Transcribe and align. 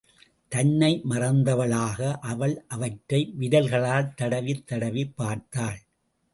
தன்னை 0.47 1.01
மறந்தவளாக 1.09 2.17
அவள் 2.21 2.65
அவற்றை 2.67 3.33
விரல்களால் 3.39 4.13
தடவித் 4.13 4.67
தடவிப் 4.67 5.15
பார்த்தாள். 5.15 5.79